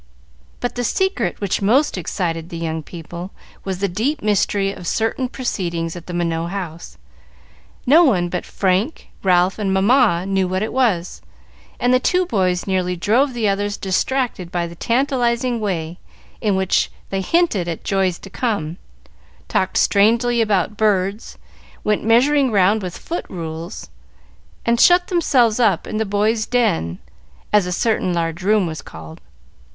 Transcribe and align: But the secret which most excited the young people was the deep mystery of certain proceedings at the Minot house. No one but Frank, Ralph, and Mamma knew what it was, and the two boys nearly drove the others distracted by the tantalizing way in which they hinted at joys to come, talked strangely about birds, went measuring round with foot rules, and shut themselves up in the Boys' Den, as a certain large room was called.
But 0.61 0.73
the 0.73 0.83
secret 0.83 1.39
which 1.39 1.61
most 1.61 1.95
excited 1.95 2.49
the 2.49 2.57
young 2.57 2.81
people 2.81 3.29
was 3.63 3.77
the 3.77 3.87
deep 3.87 4.23
mystery 4.23 4.71
of 4.73 4.87
certain 4.87 5.29
proceedings 5.29 5.95
at 5.95 6.07
the 6.07 6.13
Minot 6.15 6.49
house. 6.49 6.97
No 7.85 8.03
one 8.03 8.27
but 8.27 8.43
Frank, 8.43 9.09
Ralph, 9.21 9.59
and 9.59 9.71
Mamma 9.71 10.25
knew 10.25 10.47
what 10.47 10.63
it 10.63 10.73
was, 10.73 11.21
and 11.79 11.93
the 11.93 11.99
two 11.99 12.25
boys 12.25 12.65
nearly 12.65 12.95
drove 12.95 13.35
the 13.35 13.47
others 13.47 13.77
distracted 13.77 14.51
by 14.51 14.65
the 14.65 14.73
tantalizing 14.73 15.59
way 15.59 15.99
in 16.41 16.55
which 16.55 16.89
they 17.11 17.21
hinted 17.21 17.67
at 17.67 17.83
joys 17.83 18.17
to 18.17 18.29
come, 18.31 18.77
talked 19.47 19.77
strangely 19.77 20.41
about 20.41 20.77
birds, 20.77 21.37
went 21.83 22.03
measuring 22.03 22.49
round 22.51 22.81
with 22.81 22.97
foot 22.97 23.27
rules, 23.29 23.89
and 24.65 24.81
shut 24.81 25.09
themselves 25.09 25.59
up 25.59 25.85
in 25.85 25.97
the 25.97 26.05
Boys' 26.07 26.47
Den, 26.47 26.97
as 27.53 27.67
a 27.67 27.71
certain 27.71 28.15
large 28.15 28.41
room 28.41 28.65
was 28.65 28.81
called. 28.81 29.21